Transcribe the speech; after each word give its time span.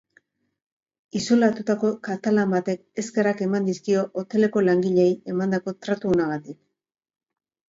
Isolatutako 1.19 1.91
katalan 2.07 2.55
batek 2.57 3.03
eskerrak 3.03 3.43
eman 3.49 3.67
dizkio 3.69 4.01
hoteleko 4.23 4.65
langileei 4.69 5.13
emandako 5.35 5.75
tratu 5.85 6.15
onagatik. 6.17 6.61